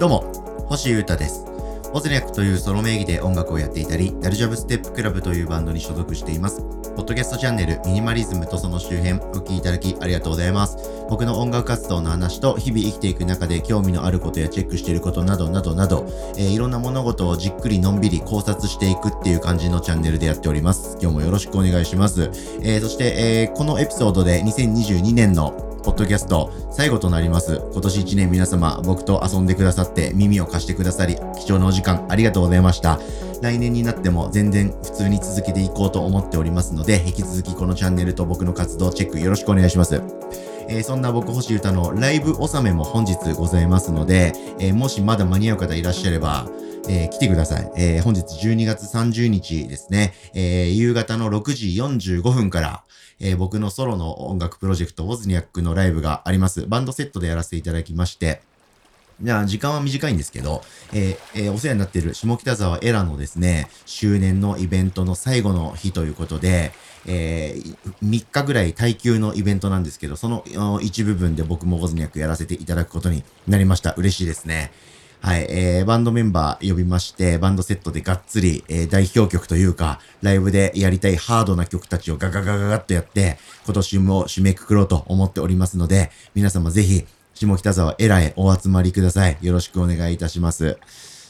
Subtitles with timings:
[0.00, 1.44] どうも、星優太です。
[1.92, 6.62] オズニャックというソロ名義で音楽をやっていたり、ダルジャブステップクラブというバンドに所属しています。
[6.96, 10.78] ポッドキャストチャンネルミニマリズムとその周辺お聴きいただきありがとうございます。
[11.10, 16.06] 僕の音楽活動の話と日々生きていく中で興味のあることやチェックしていることなどなどなど、
[16.38, 20.96] えー、いろんな物事をじっくりのんびり考察していくっていう感じのチャンネルでやっております。
[21.02, 22.30] 今日もよろしくお願いします。
[22.62, 27.60] えー、そして、えー、このエピソードで2022年のポッドキャスト最後となります。
[27.72, 32.98] 今年1年皆様僕と遊んでくださって耳を貸してくださり貴重なお時間ありがとうございました。
[33.40, 40.02] 来年になっても全然普通に続けていこうと思っておりますので引き続きこのチャンネルと僕の活動チェックよろしくお願いします。
[40.68, 46.48] えー、そんな僕星歌のライブ納めも本日ございますので、えー、もしまだ間に合う方いらっしゃれば、
[46.88, 47.72] えー、来てください。
[47.76, 52.84] え、本日12月30日ですね、え、夕方の6時45分から、
[53.20, 56.66] えー、僕のソロの音楽プロジェクト、ウォズニャックのライブがあります。
[56.66, 58.40] バンドセットでやらせていただきまして、
[59.22, 60.62] じゃあ、時間は短いんですけど、
[60.94, 66.72] えーえー、お世話になっている下北沢エラのですね、周年のイベントの最後の日ということで、
[67.06, 73.92] えー、3日ぐらい耐久のイベントなんですけど、その一部分で僕もウォズニャックやらせていただくことになりました。
[73.92, 74.72] 嬉しいですね。
[75.22, 87.04] はい、えー、バンドメンバー呼びまして、バンドセットでがっつり、えー、代表曲というか、ライブでやりたいハードな曲たちをガガガガガッとやって、今年も締めくくろうと思っておりますので、皆様ぜひ、
[87.34, 89.36] 下北沢エラへお集まりください。
[89.42, 90.78] よろしくお願いいたします。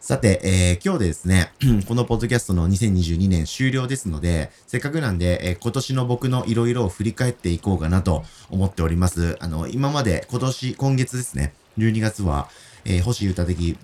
[0.00, 1.52] さて、えー、今日でですね、
[1.86, 9.36] このポッドキャストの2022年終了ですので、せっかくなんで、えー、今年の僕のいろいろを振り返っていこうかなと思っております。
[9.40, 12.48] あの、今まで今年、今月ですね、12月は、
[12.84, 13.76] えー、星歌的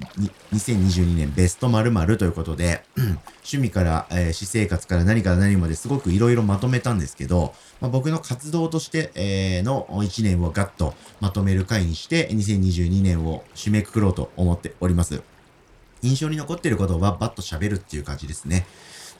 [0.52, 2.84] 2022年ベスト〇〇ということで、
[3.36, 15.22] 趣味から、えー、私生活から何から何まですごくいろいろまとめたんですけど、まあ、僕の活動として、えー、の1年をガッとまとめる回にして、2022年を締めくくろうと思っております。
[16.02, 18.66] 印象に残っていることはバッと喋るっていう感じですね。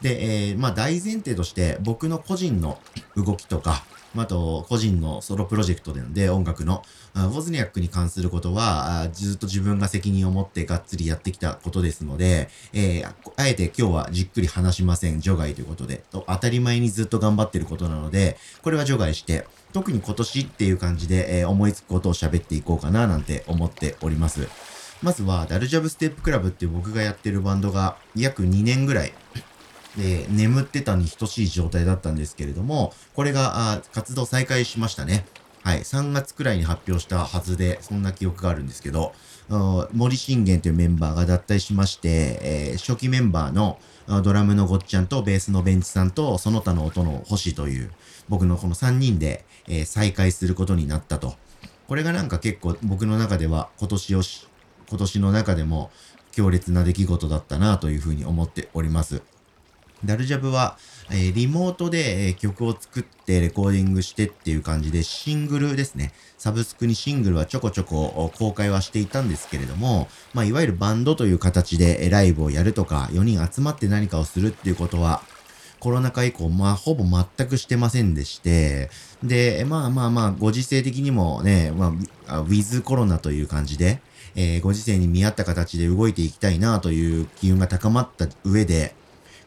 [0.00, 2.78] で、えー、まあ大前提として僕の個人の
[3.16, 3.84] 動きとか、
[4.16, 6.82] あと、個人のソロプロジェクトでで、音楽の、
[7.14, 24.48] ウォズニャックに関することは、ずっと自分が責任を持ってがっつりやってきたことですので、えー、あえて今日はじっくり話しません、除外ということで、と当たり前にずっと頑張ってることなので、これは除外して、特に今年っていう感じで、えー、思いつくことを喋っていこうかななんて思っております。
[25.02, 29.14] まずは、ダルジャブステップクラブっていう僕がやってるバンドが約2年ぐらい
[29.96, 35.24] で、眠ってたに等しい状態だったんですけれども、これが、あ活動再開しましたね。
[35.62, 35.80] はい。
[35.80, 39.12] 3月くらいに発表したはずで、そんな記憶があるんですけど、
[39.92, 43.78] 森信玄というメンバーが脱退しまして、えー、初期メンバーの
[44.22, 47.90] ドラムのごっちゃんとベースのベンチさんとその他の音の星という、
[48.28, 51.34] 僕のこの3人で、えー、再開することになったと。
[51.88, 54.46] これがなんか結構僕の中では今年をし、
[54.88, 55.90] 今年の中でも
[56.32, 59.22] 強烈な出来事だったなというふうに思っております。
[60.04, 60.78] ダルジャブは、
[61.10, 66.12] えー、リモートで、えー、曲を作ってレコーディングしてっていう感じでシングルですね。
[66.38, 75.22] サブスクにシングルはちょこちょこ公開はしていたんですけれども、まあ、いわゆるバンドという形でライブをやるとか、4人集まって何かをするっていうことは、
[75.80, 78.90] コロナ禍以降、まあ、ほぼ全くしてませんでして、
[79.22, 81.94] で、まあまあまあ、ご時世的にもね、ま
[82.28, 84.00] あ、ウィズコロナという感じで、
[84.36, 88.94] えー、ご時世に見合った形で動いていきたいなという機運が高まった上で、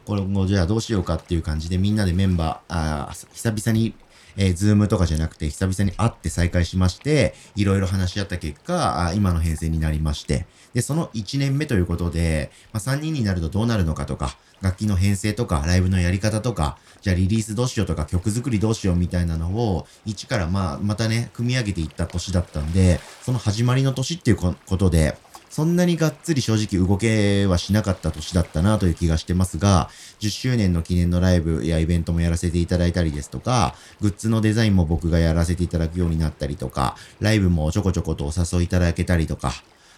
[0.06, 3.94] これもじゃあどうしようかっていう感じでみんなでメンバー、あ久々に、
[4.36, 25.16] えー、ズームとかじゃなくて久々に会って再会しまして、いろいろ話し合った結果、あ今の編成になりまして、で、その1年目ということで、まあ、3人になるとどうなるのかとか、楽器の編成とか、ライブのやり方とか、じゃあリリースどうしようとか、曲作りどうしようみたいなのを、一からまあ、またね、組み上げていった年だったんで、その始まりの年っていうことで、
[25.54, 29.88] そんなにがっつり正直動けはしなかった年だったなという気がしてますが、
[30.18, 39.52] 10周年の記念のライブやイベントもやらせていただいたりですとか、グッズのデザインも僕がやらせていただくようになったりとか、ライブもちょこちょことお誘いいただけたりとか、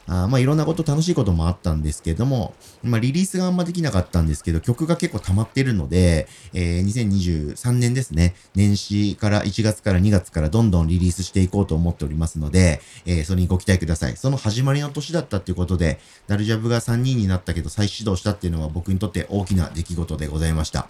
[0.06, 14.16] あまあいろんなこと、楽しいこともあったんですけども、まあリリースがあんまできなかったんですけど、曲が結構溜まってるので、えー、2023年ですね、年始から1月から2月からどんどんリリースしていこうと思っておりますので、えー、それにご期待ください。
[14.16, 20.88] その始まりの年だったっていうことで、ダルジャブが3人になったけど再始動したっていうのは僕にとって大きな出来事でございました。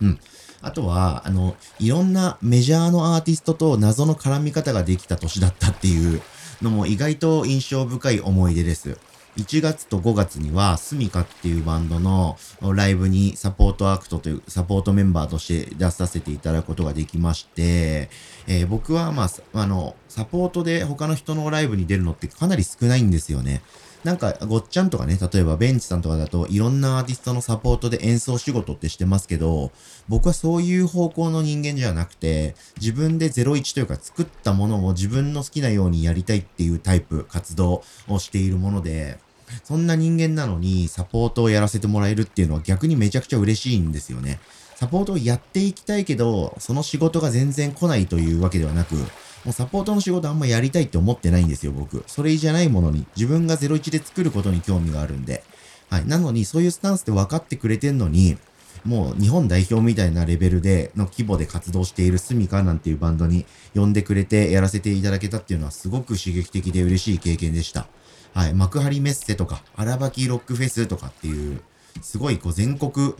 [0.00, 0.18] うん。
[0.64, 6.22] あとは、あの、いろんなメジャーのアーティストと謎の絡み方ができた年だったっていう、
[6.62, 8.98] のも意外と印象深い思い出です。
[9.36, 18.10] 1月と5月には、スミカっていうバンドのライブにサポートアクトというサポートメンバーとして出させていただくことができまして、
[18.46, 23.62] えー、僕はまあ、あの、サポートで他の人のライブに出るのってかなり少ないんですよね。
[24.04, 29.72] なんか、ごっちゃんとかね、例えばベンチさんとかだと、いろんなアーティストのサポートで演奏仕事ってしてますけど、
[30.08, 39.18] 僕はそういう方向の人間じゃなくて、自分で01というか作ったものを自分の好きなようにやりたいっていうタイプ、活動をしているもので、
[39.62, 44.38] そんな人間なのにサポートをやらせてもらえるっていうのは逆にめちゃくちゃ嬉しいんですよね。
[44.74, 48.96] サポートをやっていきたいけど、その仕事が全然来ないというわけではなく、
[49.44, 52.02] もうサポートの仕事あんまやりたいって思ってないんですよ、僕。
[52.06, 55.44] それじゃないものに、自分が01で作ることに興味があるんで。
[55.90, 56.06] はい。
[56.06, 58.38] なのに、そういうスタンスで分かってくれてんのに、
[58.84, 67.86] もう日本代表みたいなレベルでの規模で活動しているスミカなんていうバンドに呼んでくれてやらせていただけたっていうのはすごく刺激的で嬉しい経験でした。
[68.34, 68.54] はい。
[68.54, 71.60] 幕張メッセとか、荒ばきロックフェスとかっていう、
[72.02, 73.14] すごいこう全国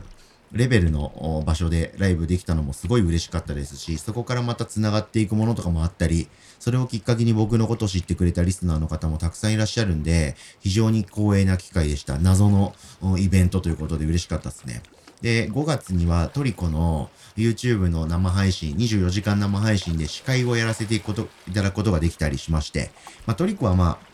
[0.55, 6.29] レベルの場所でライブできたのもすごい嬉しかったですし、そこからまた繋がっていくものとかもあったり、
[6.61, 12.19] それをきっかけに僕のことを知ってくれたリスナーの方もたくさんいらっしゃるんで、非常に光栄な機会でした。
[12.19, 12.73] 謎の
[13.19, 14.81] イベントということで嬉しかったですね。
[15.23, 22.91] で、5月にはトリコの YouTube の生配信、24時間生配信で司会をやらせていくこと、いただくことができたりしまして、
[23.27, 24.14] まあトリコはまあ、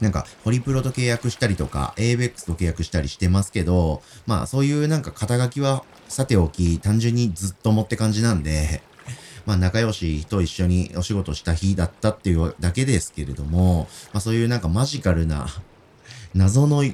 [0.00, 8.82] なんか、ホリプロと契約したりとか、ABEX と契約したりしてますけど、まあそういうなんか肩書きはさておき、単純にずっともって感じなんで、
[9.46, 15.48] まあ仲良しと一緒にお仕事した日だったっていうだけですけれども、まあそういうなんかマジカルな
[16.34, 16.84] 謎の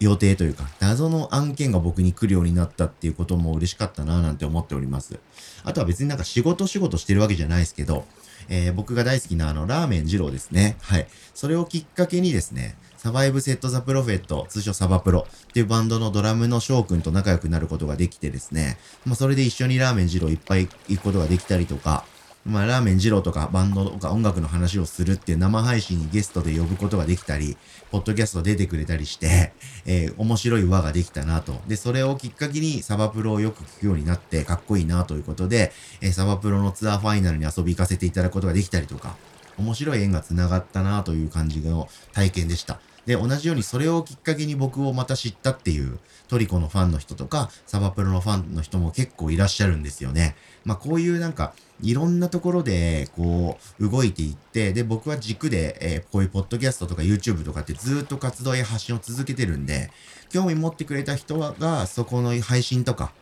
[0.00, 5.18] 予定というか、謎の案件が僕に来るようになったっていうことも嬉しかったなぁなんて思っております。
[5.62, 8.04] あとは別になんか仕事仕事してるわけじゃないですけど、
[8.48, 10.76] えー、僕が大好きなあの、ラーメン二郎ですね。
[10.82, 11.06] はい。
[11.34, 22.06] それをきっかけにですね、サバイブセットザプロフェット、通称サバプロっていうバンドのドラムの翔くんと仲良くなることができてですね、まあそれで一緒にラーメン二郎いっぱい行くことができたりとか、
[22.44, 27.56] まあ、ラーメン二郎とかバンドとか音楽の話をするっていう生配信にゲストで呼ぶことができたり、
[27.90, 29.54] ポッドキャスト出てくれたりして、
[29.86, 31.62] えー、面白い輪ができたなと。
[31.66, 39.16] で、それをきっかけにサバプロをよく聞くようになってかっこいいなということで、えー、サバプロのツアーファイナルに遊び行かせていただくことができたりとか、
[39.56, 42.78] 面白い縁が繋がったなという感じの体験でした。
[43.06, 45.98] で、同じようにそれをきっかけに僕をまた知ったっていう、
[46.28, 50.36] トリコのファンの人とか、サバプロのファンの人も結構いらっしゃるんですよね。
[50.64, 59.90] まあこういうなんか、いろんなところで、こう、動いていって、で、僕は軸で、えー、こういうポッドキャストとか YouTube とかってずっと活動や発信を続けてるんで、
[60.30, 63.12] 興味持ってくれた人が、そこの配信とか、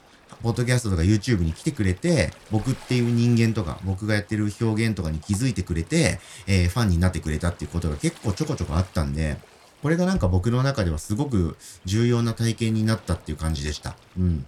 [0.42, 9.36] ポッドキャストとか YouTube に来てくれて、僕っていう人間とか、僕がやってる表現とかに気づいてくれて、えー、ファンになってくれたっていうことが結構ちょこちょこあったんで、
[9.82, 13.96] これがなんか僕の中ではすごく重要な体験になったっていう感じでした。
[14.16, 14.46] うん。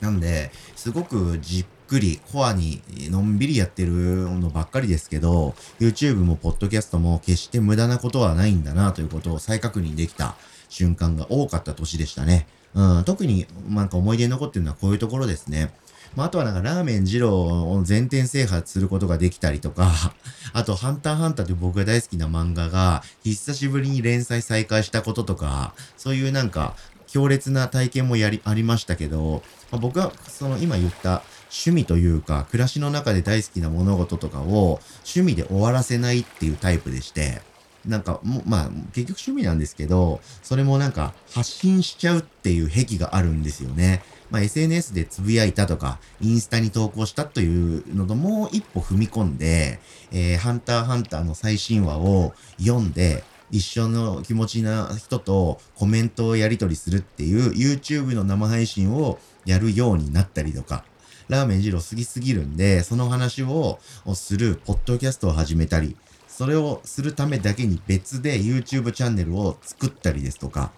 [0.00, 10.36] なんで、すごくじっくり、コアに、のんびりやってるのばっかりですけど、YouTube もポッドキャストも決して無駄なことはないんだなということを再確認できた
[10.70, 12.46] 瞬間が多かった年でしたね。
[12.74, 15.74] うん、特になんか思い出に残ってるのはこういうところですね。
[16.16, 19.92] まあ、あとはなんかラーメン二郎を全店制覇することができたりとか、
[20.52, 26.74] あとハンターハンターという僕が大好きな漫画が久しぶりに連載再開したこととか、そういうなんか
[27.06, 37.42] 強烈な体験もやり、ありましたけど、まあ、僕はその今言った趣味というか、暮らしの中で大好きな物事とかを趣味で終わらせないっていうタイプでして、
[37.86, 44.02] なんかも、まあ、結局趣味なんですけど、それもなんか発信しちゃうっていう癖があるんですよね。
[44.30, 49.80] まあ、SNS でつぶやいたとか、インスタに投稿したというのともう一歩踏み込んで、
[50.12, 60.84] えー、ハンターハンターの最新話を読んで、一緒の気持ちな人とコメントをやり取りするっていう YouTube の生配信をやるようになったりとか、
[61.28, 63.78] ラーメン二郎過ぎすぎるんで、その話を
[64.14, 65.96] するポッドキャストを始めたり、
[66.28, 70.72] それをするためだけに別で YouTube チャンネルを作ったりですとか、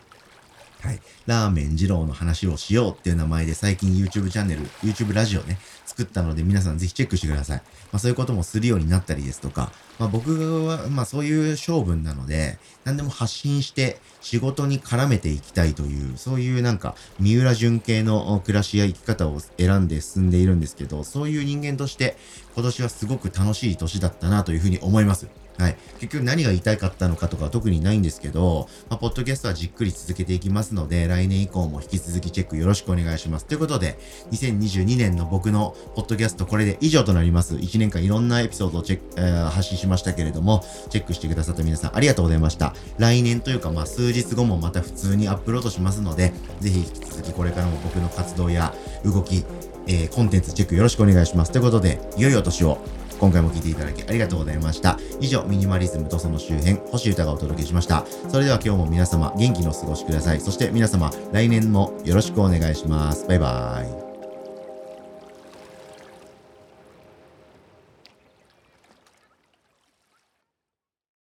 [0.82, 1.00] はい。
[1.26, 7.62] ラーメン二郎の話をしようっていう名前で最近 YouTube チャンネル、YouTube ラジオね、作ったので皆さんぜひチェックしてください。
[7.92, 9.70] まあそういうこともするようになったりですとか、
[10.00, 22.16] まあ僕は、まあそういう性分なので、何でも発信して仕事に絡めていきたいという、そういうなんか三浦淳系の暮らしや生き方を選んで進んでいるんですけど、そういう人間として
[22.56, 25.28] 今年はすごく楽しい年だったなというふうに思います。
[25.58, 25.76] はい。
[26.00, 33.44] 結局何が言いたかったのかとか特にないんですけど、まあ、ポッドキャストはじっくり続けていきますので、来年以降も引き続きチェックよろしくお願いします。
[33.44, 33.98] ということで、
[34.32, 37.56] 2022年の僕のポッドキャストこれで以上となります。
[37.56, 42.74] 1年間いろんなエピソードをチェック、えー、発信しましたけれども、チェックしてくださった皆さんありがとうございました。
[42.98, 49.44] 来年というか、まあ、数日後もまた普通にアップロードしますので、ぜひ引き続きこれからも僕の活動や動き、
[49.86, 51.52] えー、コンテンツチェックよろしくお願いします。
[51.52, 52.78] ということで、良いお年を。
[53.22, 54.98] 今回も聴いていただきありがとうございました。
[55.20, 58.04] 以上、ミニマリズムとその周辺、星歌がお届けしました。
[58.28, 60.40] それでは今日も皆様元気のお過ごしください。
[60.40, 63.24] そして皆様、来年もよろしくお願いします。
[63.28, 64.01] バイバーイ。